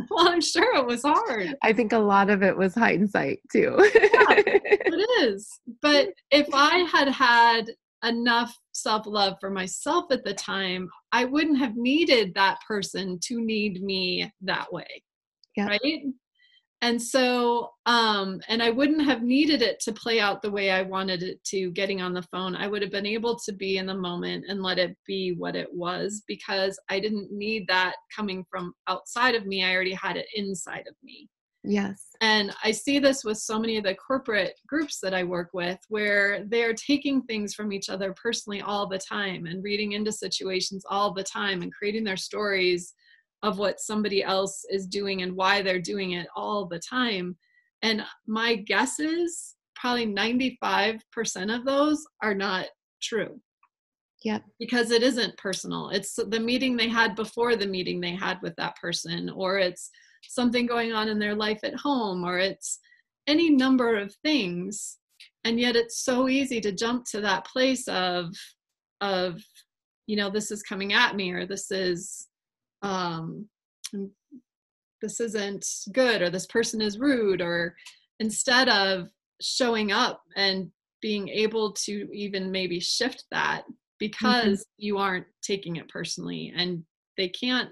well, 0.10 0.28
I'm 0.28 0.42
sure 0.42 0.76
it 0.76 0.86
was 0.86 1.04
hard. 1.04 1.56
I 1.64 1.72
think 1.72 1.94
a 1.94 2.00
lot 2.00 2.30
of 2.30 2.44
it 2.44 2.56
was 2.56 2.74
hindsight 2.74 3.40
too. 3.52 3.76
yeah, 3.78 4.26
it 4.38 5.24
is. 5.24 5.60
But 5.82 6.10
if 6.32 6.48
I 6.54 6.80
had 6.80 7.10
had 7.10 7.72
enough 8.04 8.56
self 8.74 9.06
love 9.06 9.36
for 9.40 9.50
myself 9.50 10.06
at 10.12 10.24
the 10.24 10.34
time, 10.34 10.90
I 11.12 11.26
wouldn't 11.26 11.60
have 11.60 11.76
needed 11.76 12.34
that 12.36 12.60
person 12.68 13.20
to 13.24 13.42
need 13.42 13.82
me 13.82 14.32
that 14.42 14.72
way. 14.72 14.88
Yeah. 15.56 15.68
Right 15.68 16.04
and 16.82 17.02
so 17.02 17.72
um 17.86 18.40
and 18.48 18.62
i 18.62 18.70
wouldn't 18.70 19.04
have 19.04 19.24
needed 19.24 19.62
it 19.62 19.80
to 19.80 19.92
play 19.92 20.20
out 20.20 20.42
the 20.42 20.52
way 20.52 20.70
i 20.70 20.82
wanted 20.82 21.24
it 21.24 21.44
to 21.44 21.72
getting 21.72 22.02
on 22.02 22.14
the 22.14 22.22
phone. 22.22 22.56
I 22.56 22.68
would 22.68 22.82
have 22.82 22.92
been 22.92 23.06
able 23.06 23.38
to 23.40 23.52
be 23.52 23.78
in 23.78 23.86
the 23.86 23.96
moment 23.96 24.46
and 24.48 24.62
let 24.62 24.78
it 24.78 24.96
be 25.06 25.34
what 25.38 25.56
it 25.56 25.68
was 25.74 26.24
because 26.28 26.80
i 26.90 27.00
didn't 27.00 27.32
need 27.32 27.68
that 27.68 27.96
coming 28.16 28.46
from 28.50 28.74
outside 28.88 29.36
of 29.36 29.46
me. 29.46 29.64
I 29.64 29.74
already 29.74 29.94
had 29.94 30.18
it 30.18 30.28
inside 30.36 30.86
of 30.88 30.96
me. 31.04 31.30
Yes. 31.64 32.06
And 32.22 32.54
i 32.64 32.72
see 32.72 33.00
this 33.00 33.24
with 33.24 33.38
so 33.38 33.60
many 33.60 33.78
of 33.78 33.84
the 33.84 33.96
corporate 33.96 34.54
groups 34.68 35.00
that 35.02 35.14
i 35.14 35.24
work 35.24 35.50
with 35.54 35.80
where 35.90 36.46
they're 36.48 36.74
taking 36.74 37.24
things 37.24 37.54
from 37.54 37.74
each 37.74 37.90
other 37.90 38.14
personally 38.22 38.62
all 38.62 38.88
the 38.88 39.00
time 39.00 39.48
and 39.48 39.64
reading 39.64 39.94
into 39.94 40.12
situations 40.12 40.84
all 40.90 41.14
the 41.14 41.24
time 41.24 41.64
and 41.64 41.74
creating 41.74 42.04
their 42.04 42.18
stories 42.18 42.94
of 43.44 43.58
what 43.60 43.80
somebody 43.80 44.24
else 44.24 44.66
is 44.70 44.88
doing 44.88 45.22
and 45.22 45.36
why 45.36 45.62
they're 45.62 45.80
doing 45.80 46.14
it 46.14 46.28
all 46.36 46.66
the 46.66 46.80
time. 46.80 47.38
And 47.82 48.04
my 48.28 48.56
guess 48.56 49.00
is 49.00 49.56
probably 49.76 50.08
95% 50.08 51.00
of 51.56 51.66
those 51.66 52.04
are 52.24 52.34
not 52.34 52.66
true. 53.02 53.40
Yep. 54.24 54.44
Because 54.60 54.90
it 54.92 55.04
isn't 55.04 55.38
personal. 55.38 55.90
It's 55.90 56.16
the 56.16 56.40
meeting 56.40 56.76
they 56.76 56.90
had 56.90 57.16
before 57.16 57.56
the 57.56 57.68
meeting 57.68 58.02
they 58.02 58.16
had 58.16 58.40
with 58.42 58.56
that 58.56 58.76
person, 58.78 59.30
or 59.30 59.60
it's 59.60 59.92
something 60.24 60.66
going 60.66 60.92
on 60.92 61.08
in 61.08 61.20
their 61.20 61.36
life 61.36 61.60
at 61.64 61.76
home, 61.76 62.24
or 62.24 62.40
it's 62.40 62.80
any 63.28 63.52
number 63.52 63.96
of 63.96 64.16
things. 64.24 64.98
And 65.44 65.60
yet 65.60 65.76
it's 65.76 66.04
so 66.04 66.28
easy 66.28 66.60
to 66.62 66.72
jump 66.72 67.06
to 67.12 67.22
that 67.22 67.46
place 67.46 67.88
of, 67.88 68.34
of, 69.02 69.40
you 70.08 70.16
know, 70.16 70.32
this 70.32 70.50
is 70.50 70.64
coming 70.64 70.94
at 70.94 71.16
me, 71.16 71.32
or 71.32 71.46
this 71.46 71.70
is 71.70 72.28
um, 72.82 73.48
this 75.02 75.20
isn't 75.20 75.66
good 75.92 76.22
or 76.22 76.30
this 76.30 76.46
person 76.48 76.82
is 76.82 77.00
rude 77.00 77.42
or 77.42 77.76
instead 78.20 78.70
of 78.70 79.10
showing 79.42 79.92
up 79.92 80.22
and 80.36 80.72
being 81.02 81.28
able 81.30 81.72
to 81.74 82.08
even 82.12 82.52
maybe 82.52 82.80
shift 82.80 83.26
that 83.32 83.64
because 84.00 84.60
mm-hmm. 84.60 84.86
you 84.86 84.98
aren't 84.98 85.28
taking 85.44 85.76
it 85.76 85.88
personally 85.90 86.52
and 86.56 86.84
they 87.18 87.30
can't 87.30 87.70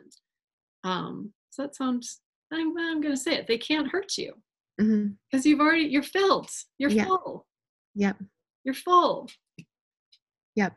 um 0.84 1.32
so 1.50 1.64
that 1.64 1.76
sounds 1.76 2.22
i'm, 2.54 2.78
I'm 2.78 3.02
gonna 3.02 3.18
say 3.18 3.36
it 3.36 3.48
they 3.48 3.58
can't 3.58 3.90
hurt 3.90 4.18
you 4.18 4.34
because 4.78 4.90
mm-hmm. 4.90 5.40
you've 5.48 5.60
already 5.60 5.86
you're 5.86 6.04
filled 6.04 6.50
you're 6.78 6.92
yeah. 6.92 7.06
full 7.06 7.46
yep 7.96 8.18
you're 8.64 8.76
full 8.76 9.28
yep 10.56 10.74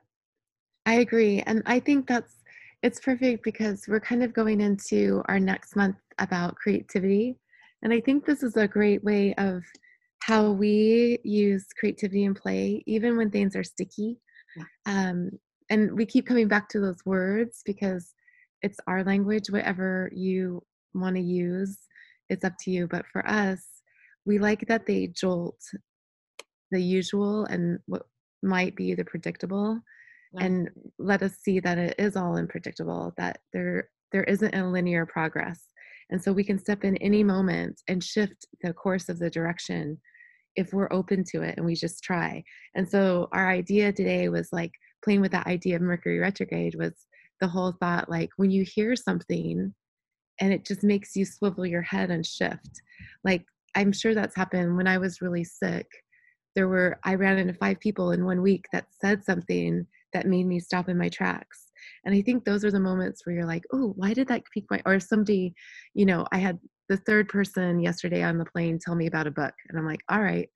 i 0.86 0.94
agree 0.94 1.42
and 1.46 1.62
i 1.66 1.78
think 1.78 2.06
that's 2.06 2.37
it's 2.82 3.00
perfect 3.00 3.42
because 3.42 3.84
we're 3.88 4.00
kind 4.00 4.22
of 4.22 4.32
going 4.32 4.60
into 4.60 5.22
our 5.26 5.40
next 5.40 5.74
month 5.74 5.96
about 6.18 6.56
creativity. 6.56 7.36
And 7.82 7.92
I 7.92 8.00
think 8.00 8.24
this 8.24 8.42
is 8.42 8.56
a 8.56 8.68
great 8.68 9.02
way 9.02 9.34
of 9.34 9.62
how 10.20 10.50
we 10.50 11.18
use 11.24 11.66
creativity 11.78 12.24
and 12.24 12.36
play, 12.36 12.82
even 12.86 13.16
when 13.16 13.30
things 13.30 13.56
are 13.56 13.64
sticky. 13.64 14.18
Um, 14.86 15.30
and 15.70 15.96
we 15.96 16.06
keep 16.06 16.26
coming 16.26 16.48
back 16.48 16.68
to 16.70 16.80
those 16.80 17.04
words 17.04 17.62
because 17.64 18.14
it's 18.62 18.78
our 18.86 19.04
language, 19.04 19.50
whatever 19.50 20.10
you 20.12 20.62
want 20.94 21.16
to 21.16 21.22
use, 21.22 21.78
it's 22.28 22.44
up 22.44 22.54
to 22.60 22.70
you. 22.70 22.86
But 22.86 23.06
for 23.12 23.26
us, 23.28 23.64
we 24.24 24.38
like 24.38 24.66
that 24.68 24.86
they 24.86 25.08
jolt 25.08 25.60
the 26.70 26.80
usual 26.80 27.44
and 27.46 27.78
what 27.86 28.02
might 28.42 28.76
be 28.76 28.94
the 28.94 29.04
predictable 29.04 29.80
and 30.36 30.68
let 30.98 31.22
us 31.22 31.36
see 31.40 31.60
that 31.60 31.78
it 31.78 31.94
is 31.98 32.16
all 32.16 32.36
unpredictable 32.36 33.14
that 33.16 33.38
there 33.52 33.88
there 34.12 34.24
isn't 34.24 34.54
a 34.54 34.68
linear 34.68 35.04
progress. 35.04 35.64
And 36.10 36.22
so 36.22 36.32
we 36.32 36.44
can 36.44 36.58
step 36.58 36.84
in 36.84 36.96
any 36.98 37.22
moment 37.22 37.82
and 37.88 38.02
shift 38.02 38.46
the 38.62 38.72
course 38.72 39.10
of 39.10 39.18
the 39.18 39.28
direction 39.28 40.00
if 40.56 40.72
we're 40.72 40.92
open 40.92 41.24
to 41.32 41.42
it 41.42 41.56
and 41.58 41.66
we 41.66 41.74
just 41.74 42.02
try. 42.02 42.42
And 42.74 42.88
so 42.88 43.28
our 43.32 43.50
idea 43.50 43.92
today 43.92 44.30
was 44.30 44.48
like 44.50 44.72
playing 45.04 45.20
with 45.20 45.32
that 45.32 45.46
idea 45.46 45.76
of 45.76 45.82
mercury 45.82 46.18
retrograde 46.18 46.74
was 46.74 46.94
the 47.40 47.48
whole 47.48 47.72
thought 47.72 48.08
like 48.08 48.30
when 48.36 48.50
you 48.50 48.64
hear 48.64 48.96
something 48.96 49.74
and 50.40 50.52
it 50.52 50.64
just 50.64 50.82
makes 50.82 51.14
you 51.14 51.24
swivel 51.24 51.66
your 51.66 51.82
head 51.82 52.10
and 52.10 52.24
shift. 52.24 52.80
Like 53.24 53.44
i'm 53.76 53.92
sure 53.92 54.14
that's 54.14 54.36
happened. 54.36 54.76
When 54.76 54.86
i 54.86 54.98
was 54.98 55.20
really 55.20 55.44
sick 55.44 55.86
there 56.54 56.66
were 56.66 56.98
i 57.04 57.14
ran 57.14 57.38
into 57.38 57.52
five 57.54 57.78
people 57.78 58.10
in 58.10 58.24
one 58.24 58.42
week 58.42 58.64
that 58.72 58.86
said 59.00 59.24
something 59.24 59.86
that 60.12 60.26
made 60.26 60.46
me 60.46 60.58
stop 60.60 60.88
in 60.88 60.98
my 60.98 61.08
tracks. 61.08 61.66
And 62.04 62.14
i 62.14 62.22
think 62.22 62.44
those 62.44 62.64
are 62.64 62.70
the 62.70 62.80
moments 62.80 63.24
where 63.24 63.36
you're 63.36 63.46
like 63.46 63.64
oh 63.72 63.92
why 63.96 64.12
did 64.12 64.28
that 64.28 64.42
pique 64.52 64.66
my 64.70 64.80
or 64.84 64.98
somebody 64.98 65.54
you 65.94 66.06
know 66.06 66.26
i 66.32 66.38
had 66.38 66.58
the 66.88 66.96
third 66.96 67.28
person 67.28 67.80
yesterday 67.80 68.22
on 68.22 68.36
the 68.36 68.44
plane 68.46 68.78
tell 68.78 68.94
me 68.94 69.06
about 69.06 69.26
a 69.26 69.30
book 69.30 69.54
and 69.68 69.78
i'm 69.78 69.86
like 69.86 70.00
all 70.10 70.20
right 70.20 70.48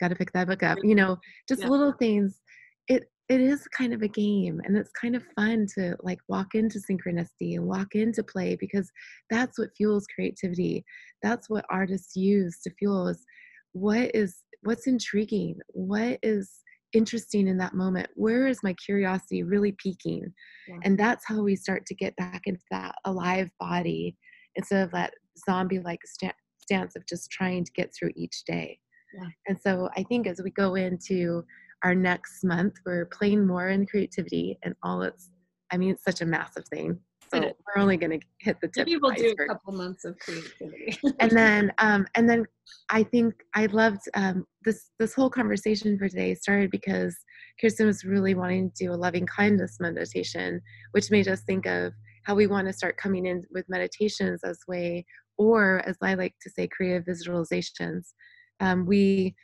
got 0.00 0.08
to 0.08 0.14
pick 0.14 0.32
that 0.32 0.46
book 0.46 0.62
up. 0.62 0.78
You 0.82 0.94
know 0.94 1.18
just 1.48 1.62
yeah. 1.62 1.68
little 1.68 1.92
things. 1.92 2.40
It 2.88 3.04
it 3.28 3.40
is 3.40 3.66
kind 3.76 3.92
of 3.92 4.02
a 4.02 4.08
game 4.08 4.60
and 4.64 4.76
it's 4.76 4.92
kind 4.92 5.16
of 5.16 5.24
fun 5.34 5.66
to 5.74 5.96
like 6.02 6.20
walk 6.28 6.54
into 6.54 6.78
synchronicity 6.78 7.56
and 7.56 7.66
walk 7.66 7.94
into 7.94 8.22
play 8.22 8.56
because 8.58 8.88
that's 9.30 9.58
what 9.58 9.70
fuels 9.76 10.06
creativity. 10.14 10.84
That's 11.22 11.50
what 11.50 11.64
artists 11.68 12.14
use 12.14 12.60
to 12.62 12.70
fuel 12.78 13.08
is 13.08 13.24
what 13.72 14.14
is 14.14 14.36
what's 14.62 14.86
intriguing? 14.86 15.58
What 15.68 16.18
is 16.22 16.50
interesting 16.92 17.48
in 17.48 17.58
that 17.58 17.74
moment 17.74 18.08
where 18.14 18.46
is 18.46 18.62
my 18.62 18.72
curiosity 18.74 19.42
really 19.42 19.72
peaking 19.72 20.32
yeah. 20.68 20.76
and 20.84 20.98
that's 20.98 21.24
how 21.26 21.42
we 21.42 21.56
start 21.56 21.84
to 21.86 21.94
get 21.94 22.14
back 22.16 22.42
into 22.46 22.62
that 22.70 22.94
alive 23.04 23.50
body 23.58 24.16
instead 24.54 24.84
of 24.84 24.90
that 24.92 25.12
zombie 25.46 25.80
like 25.80 26.00
st- 26.04 26.32
stance 26.58 26.96
of 26.96 27.06
just 27.06 27.30
trying 27.30 27.64
to 27.64 27.72
get 27.72 27.92
through 27.94 28.10
each 28.16 28.44
day 28.46 28.78
yeah. 29.20 29.28
and 29.48 29.58
so 29.60 29.88
i 29.96 30.02
think 30.04 30.26
as 30.26 30.40
we 30.42 30.50
go 30.50 30.74
into 30.74 31.44
our 31.82 31.94
next 31.94 32.44
month 32.44 32.74
we're 32.86 33.06
playing 33.06 33.46
more 33.46 33.68
in 33.68 33.86
creativity 33.86 34.58
and 34.62 34.74
all 34.82 35.02
its 35.02 35.30
i 35.72 35.76
mean 35.76 35.90
it's 35.90 36.04
such 36.04 36.20
a 36.20 36.26
massive 36.26 36.64
thing 36.68 36.98
so 37.32 37.40
we're 37.40 37.82
only 37.82 37.96
going 37.96 38.18
to 38.18 38.26
hit 38.40 38.60
the 38.60 38.68
tip. 38.68 38.86
Maybe 38.86 38.98
we'll 39.00 39.12
do 39.12 39.34
a 39.40 39.46
couple 39.46 39.72
months 39.72 40.04
of 40.04 40.18
creativity. 40.18 40.98
and 41.20 41.30
then, 41.36 41.72
um, 41.78 42.06
and 42.14 42.28
then 42.28 42.46
I 42.90 43.02
think 43.02 43.34
I 43.54 43.66
loved 43.66 44.02
um, 44.14 44.46
this. 44.64 44.90
This 44.98 45.14
whole 45.14 45.30
conversation 45.30 45.98
for 45.98 46.08
today 46.08 46.34
started 46.34 46.70
because 46.70 47.16
Kirsten 47.60 47.86
was 47.86 48.04
really 48.04 48.34
wanting 48.34 48.70
to 48.70 48.84
do 48.86 48.92
a 48.92 48.94
loving 48.94 49.26
kindness 49.26 49.78
meditation, 49.80 50.60
which 50.92 51.10
made 51.10 51.28
us 51.28 51.42
think 51.42 51.66
of 51.66 51.92
how 52.24 52.34
we 52.34 52.46
want 52.46 52.66
to 52.66 52.72
start 52.72 52.96
coming 52.96 53.26
in 53.26 53.44
with 53.50 53.68
meditations 53.68 54.42
as 54.44 54.58
way, 54.66 55.06
or 55.38 55.82
as 55.86 55.96
I 56.02 56.14
like 56.14 56.34
to 56.42 56.50
say, 56.50 56.68
creative 56.68 57.04
visualizations. 57.04 58.12
Um, 58.60 58.86
we 58.86 59.34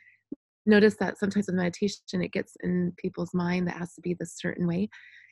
notice 0.65 0.95
that 0.99 1.17
sometimes 1.17 1.47
with 1.47 1.55
meditation, 1.55 2.21
it 2.21 2.31
gets 2.31 2.55
in 2.61 2.93
people's 2.97 3.33
mind 3.33 3.67
that 3.67 3.77
has 3.77 3.93
to 3.95 4.01
be 4.01 4.13
this 4.13 4.37
certain 4.37 4.67
way. 4.67 4.89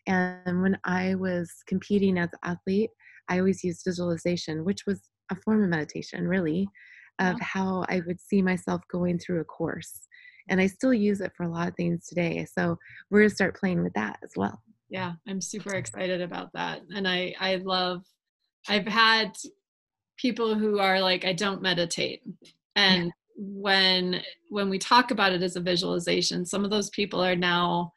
And 0.07 0.61
when 0.61 0.77
I 0.83 1.15
was 1.15 1.51
competing 1.67 2.17
as 2.17 2.29
an 2.33 2.39
athlete, 2.43 2.89
I 3.29 3.39
always 3.39 3.63
used 3.63 3.83
visualization, 3.85 4.65
which 4.65 4.85
was 4.85 5.01
a 5.31 5.35
form 5.35 5.63
of 5.63 5.69
meditation, 5.69 6.27
really, 6.27 6.67
of 7.19 7.37
yeah. 7.37 7.45
how 7.45 7.85
I 7.87 8.01
would 8.05 8.19
see 8.19 8.41
myself 8.41 8.81
going 8.91 9.19
through 9.19 9.41
a 9.41 9.45
course. 9.45 10.07
And 10.49 10.59
I 10.59 10.67
still 10.67 10.93
use 10.93 11.21
it 11.21 11.31
for 11.37 11.43
a 11.43 11.51
lot 11.51 11.67
of 11.67 11.75
things 11.75 12.07
today. 12.07 12.45
So 12.51 12.77
we're 13.09 13.19
going 13.19 13.29
to 13.29 13.35
start 13.35 13.57
playing 13.57 13.83
with 13.83 13.93
that 13.93 14.19
as 14.23 14.31
well. 14.35 14.61
Yeah, 14.89 15.13
I'm 15.27 15.39
super 15.39 15.75
excited 15.75 16.19
about 16.19 16.51
that. 16.53 16.81
And 16.93 17.07
I, 17.07 17.33
I 17.39 17.55
love, 17.57 18.03
I've 18.67 18.87
had 18.87 19.37
people 20.17 20.55
who 20.55 20.79
are 20.79 20.99
like, 20.99 21.23
I 21.25 21.33
don't 21.33 21.61
meditate. 21.61 22.21
And 22.75 23.05
yeah. 23.05 23.11
when 23.37 24.21
when 24.49 24.69
we 24.69 24.77
talk 24.77 25.11
about 25.11 25.31
it 25.31 25.41
as 25.41 25.55
a 25.55 25.61
visualization, 25.61 26.45
some 26.45 26.65
of 26.65 26.71
those 26.71 26.89
people 26.89 27.23
are 27.23 27.35
now 27.35 27.93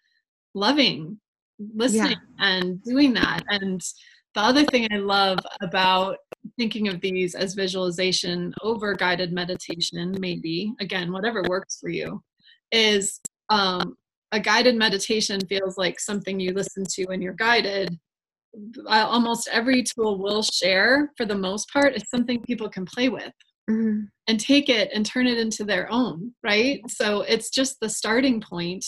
loving 0.54 1.18
listening 1.58 2.16
yeah. 2.38 2.58
and 2.58 2.82
doing 2.82 3.12
that 3.14 3.42
and 3.48 3.82
the 4.34 4.40
other 4.40 4.64
thing 4.64 4.88
I 4.90 4.96
love 4.96 5.38
about 5.62 6.16
thinking 6.58 6.88
of 6.88 7.00
these 7.00 7.34
as 7.34 7.54
visualization 7.54 8.52
over 8.62 8.94
guided 8.94 9.32
meditation, 9.32 10.14
maybe, 10.18 10.72
again, 10.80 11.12
whatever 11.12 11.42
works 11.48 11.78
for 11.80 11.88
you, 11.88 12.22
is 12.72 13.20
um, 13.48 13.96
a 14.32 14.40
guided 14.40 14.74
meditation 14.76 15.40
feels 15.48 15.78
like 15.78 16.00
something 16.00 16.40
you 16.40 16.52
listen 16.52 16.84
to 16.94 17.06
and 17.10 17.22
you're 17.22 17.34
guided. 17.34 17.96
Almost 18.88 19.48
every 19.52 19.84
tool 19.84 20.18
will 20.18 20.42
share, 20.42 21.12
for 21.16 21.26
the 21.26 21.36
most 21.36 21.70
part, 21.70 21.94
is 21.94 22.08
something 22.08 22.42
people 22.42 22.68
can 22.68 22.84
play 22.84 23.08
with. 23.08 23.32
Mm-hmm. 23.70 24.00
and 24.28 24.38
take 24.38 24.68
it 24.68 24.90
and 24.92 25.06
turn 25.06 25.26
it 25.26 25.38
into 25.38 25.64
their 25.64 25.90
own, 25.90 26.34
right? 26.42 26.82
So 26.86 27.22
it's 27.22 27.48
just 27.48 27.80
the 27.80 27.88
starting 27.88 28.42
point. 28.42 28.84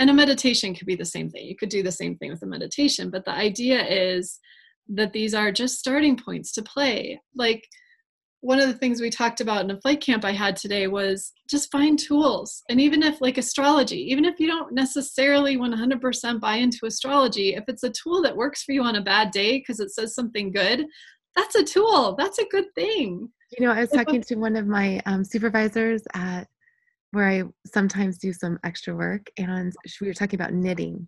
And 0.00 0.08
a 0.08 0.14
meditation 0.14 0.74
could 0.74 0.86
be 0.86 0.96
the 0.96 1.04
same 1.04 1.28
thing. 1.28 1.46
You 1.46 1.54
could 1.54 1.68
do 1.68 1.82
the 1.82 1.92
same 1.92 2.16
thing 2.16 2.30
with 2.30 2.42
a 2.42 2.46
meditation, 2.46 3.10
but 3.10 3.26
the 3.26 3.32
idea 3.32 3.86
is 3.86 4.40
that 4.88 5.12
these 5.12 5.34
are 5.34 5.52
just 5.52 5.78
starting 5.78 6.16
points 6.16 6.52
to 6.52 6.62
play. 6.62 7.20
Like 7.36 7.68
one 8.40 8.58
of 8.58 8.68
the 8.68 8.78
things 8.78 9.02
we 9.02 9.10
talked 9.10 9.42
about 9.42 9.62
in 9.62 9.70
a 9.70 9.80
flight 9.82 10.00
camp 10.00 10.24
I 10.24 10.32
had 10.32 10.56
today 10.56 10.86
was 10.86 11.32
just 11.50 11.70
find 11.70 11.98
tools. 11.98 12.62
And 12.70 12.80
even 12.80 13.02
if, 13.02 13.20
like 13.20 13.36
astrology, 13.36 13.98
even 14.10 14.24
if 14.24 14.40
you 14.40 14.46
don't 14.46 14.72
necessarily 14.72 15.58
100% 15.58 16.40
buy 16.40 16.54
into 16.54 16.86
astrology, 16.86 17.54
if 17.54 17.64
it's 17.68 17.82
a 17.82 17.90
tool 17.90 18.22
that 18.22 18.34
works 18.34 18.62
for 18.62 18.72
you 18.72 18.82
on 18.82 18.96
a 18.96 19.02
bad 19.02 19.30
day 19.32 19.58
because 19.58 19.80
it 19.80 19.90
says 19.90 20.14
something 20.14 20.50
good, 20.50 20.86
that's 21.36 21.56
a 21.56 21.62
tool. 21.62 22.16
That's 22.16 22.38
a 22.38 22.46
good 22.46 22.74
thing. 22.74 23.28
You 23.58 23.66
know, 23.66 23.72
I 23.72 23.80
was 23.80 23.90
talking 23.90 24.22
to 24.22 24.36
one 24.36 24.56
of 24.56 24.66
my 24.66 25.02
um, 25.04 25.24
supervisors 25.24 26.02
at 26.14 26.48
where 27.12 27.28
I 27.28 27.42
sometimes 27.66 28.18
do 28.18 28.32
some 28.32 28.58
extra 28.64 28.94
work, 28.94 29.26
and 29.38 29.72
we 30.00 30.06
were 30.06 30.14
talking 30.14 30.40
about 30.40 30.52
knitting 30.52 31.06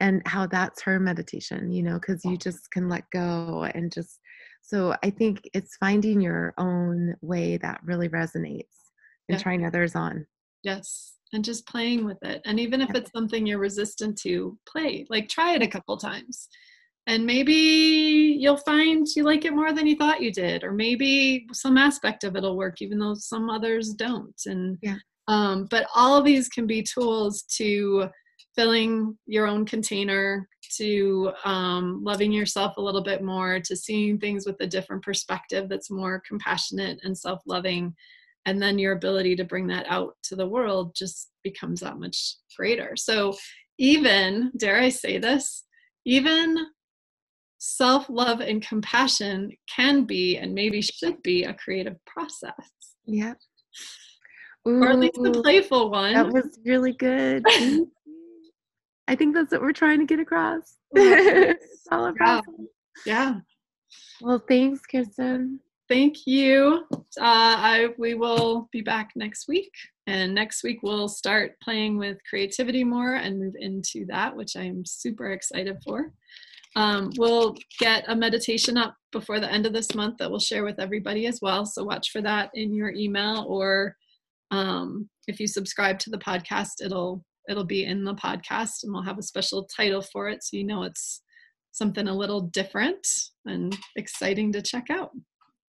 and 0.00 0.22
how 0.26 0.46
that's 0.46 0.82
her 0.82 0.98
meditation, 0.98 1.70
you 1.70 1.82
know, 1.82 1.94
because 1.94 2.24
you 2.24 2.36
just 2.36 2.70
can 2.70 2.88
let 2.88 3.04
go 3.10 3.68
and 3.74 3.92
just. 3.92 4.18
So 4.62 4.94
I 5.02 5.10
think 5.10 5.48
it's 5.54 5.76
finding 5.76 6.20
your 6.20 6.54
own 6.58 7.14
way 7.22 7.56
that 7.58 7.80
really 7.82 8.08
resonates 8.08 8.76
and 9.28 9.38
yeah. 9.38 9.42
trying 9.42 9.64
others 9.64 9.94
on. 9.94 10.26
Yes. 10.62 11.14
And 11.32 11.44
just 11.44 11.66
playing 11.66 12.04
with 12.04 12.18
it. 12.22 12.42
And 12.44 12.60
even 12.60 12.80
if 12.80 12.90
yeah. 12.90 12.98
it's 12.98 13.12
something 13.12 13.46
you're 13.46 13.58
resistant 13.58 14.18
to, 14.22 14.58
play. 14.68 15.06
Like 15.08 15.28
try 15.28 15.54
it 15.54 15.62
a 15.62 15.68
couple 15.68 15.96
times. 15.96 16.48
And 17.06 17.24
maybe 17.24 17.52
you'll 17.52 18.58
find 18.58 19.06
you 19.16 19.24
like 19.24 19.44
it 19.44 19.54
more 19.54 19.72
than 19.72 19.86
you 19.86 19.96
thought 19.96 20.20
you 20.20 20.30
did. 20.30 20.62
Or 20.62 20.72
maybe 20.72 21.46
some 21.52 21.78
aspect 21.78 22.24
of 22.24 22.36
it'll 22.36 22.56
work, 22.56 22.82
even 22.82 22.98
though 22.98 23.14
some 23.14 23.48
others 23.48 23.94
don't. 23.94 24.40
And 24.46 24.78
yeah. 24.82 24.96
Um, 25.30 25.68
but 25.70 25.86
all 25.94 26.18
of 26.18 26.24
these 26.24 26.48
can 26.48 26.66
be 26.66 26.82
tools 26.82 27.42
to 27.42 28.08
filling 28.56 29.16
your 29.26 29.46
own 29.46 29.64
container 29.64 30.48
to 30.76 31.30
um, 31.44 32.02
loving 32.02 32.32
yourself 32.32 32.76
a 32.76 32.80
little 32.80 33.02
bit 33.02 33.22
more 33.22 33.60
to 33.60 33.76
seeing 33.76 34.18
things 34.18 34.44
with 34.44 34.56
a 34.58 34.66
different 34.66 35.04
perspective 35.04 35.68
that's 35.68 35.88
more 35.88 36.20
compassionate 36.26 36.98
and 37.04 37.16
self-loving. 37.16 37.94
And 38.44 38.60
then 38.60 38.76
your 38.76 38.92
ability 38.94 39.36
to 39.36 39.44
bring 39.44 39.68
that 39.68 39.86
out 39.88 40.16
to 40.24 40.34
the 40.34 40.48
world 40.48 40.96
just 40.96 41.30
becomes 41.44 41.78
that 41.78 42.00
much 42.00 42.34
greater. 42.56 42.96
So 42.96 43.36
even 43.78 44.50
dare 44.58 44.78
i 44.78 44.90
say 44.90 45.16
this 45.16 45.64
even 46.04 46.66
self-love 47.56 48.40
and 48.40 48.66
compassion 48.66 49.50
can 49.74 50.04
be 50.04 50.36
and 50.36 50.52
maybe 50.52 50.82
should 50.82 51.22
be 51.22 51.44
a 51.44 51.54
creative 51.54 51.96
process. 52.04 52.52
Yeah 53.06 53.34
or 54.64 54.88
at 54.88 54.98
least 54.98 55.14
the 55.22 55.40
playful 55.42 55.90
one 55.90 56.14
that 56.14 56.30
was 56.30 56.58
really 56.64 56.92
good 56.92 57.44
I 59.10 59.16
think 59.16 59.34
that's 59.34 59.50
what 59.50 59.60
we're 59.60 59.72
trying 59.72 59.98
to 59.98 60.06
get 60.06 60.20
across. 60.20 60.76
it's 60.92 61.88
all 61.90 62.06
about 62.06 62.44
yeah. 63.04 63.34
yeah. 63.34 63.34
Well, 64.20 64.40
thanks, 64.48 64.82
Kirsten. 64.86 65.58
Thank 65.88 66.28
you. 66.28 66.84
Uh, 66.92 67.00
I 67.20 67.88
we 67.98 68.14
will 68.14 68.68
be 68.70 68.82
back 68.82 69.10
next 69.16 69.48
week, 69.48 69.72
and 70.06 70.32
next 70.32 70.62
week 70.62 70.84
we'll 70.84 71.08
start 71.08 71.56
playing 71.60 71.98
with 71.98 72.18
creativity 72.28 72.84
more 72.84 73.14
and 73.14 73.40
move 73.40 73.54
into 73.58 74.06
that, 74.10 74.36
which 74.36 74.56
I'm 74.56 74.84
super 74.86 75.32
excited 75.32 75.78
for. 75.84 76.12
Um, 76.76 77.10
we'll 77.18 77.56
get 77.80 78.04
a 78.06 78.14
meditation 78.14 78.76
up 78.76 78.94
before 79.10 79.40
the 79.40 79.50
end 79.50 79.66
of 79.66 79.72
this 79.72 79.92
month 79.92 80.18
that 80.18 80.30
we'll 80.30 80.38
share 80.38 80.62
with 80.62 80.78
everybody 80.78 81.26
as 81.26 81.40
well. 81.42 81.66
So 81.66 81.82
watch 81.82 82.12
for 82.12 82.22
that 82.22 82.50
in 82.54 82.72
your 82.72 82.90
email, 82.90 83.44
or 83.48 83.96
um, 84.50 85.08
if 85.26 85.38
you 85.38 85.46
subscribe 85.46 85.98
to 86.00 86.10
the 86.10 86.18
podcast, 86.18 86.84
it'll 86.84 87.24
it'll 87.48 87.64
be 87.64 87.84
in 87.84 88.04
the 88.04 88.14
podcast 88.14 88.82
and 88.82 88.92
we'll 88.92 89.02
have 89.02 89.18
a 89.18 89.22
special 89.22 89.64
title 89.64 90.02
for 90.02 90.28
it 90.28 90.42
so 90.44 90.56
you 90.56 90.62
know 90.62 90.82
it's 90.84 91.22
something 91.72 92.08
a 92.08 92.14
little 92.14 92.42
different 92.42 93.06
and 93.46 93.76
exciting 93.96 94.52
to 94.52 94.62
check 94.62 94.90
out. 94.90 95.10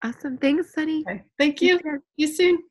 Awesome. 0.03 0.37
Thanks, 0.37 0.73
Sunny. 0.73 1.03
Okay. 1.07 1.21
Thank 1.37 1.61
you. 1.61 1.77
See 1.77 1.99
you 2.17 2.27
soon. 2.27 2.63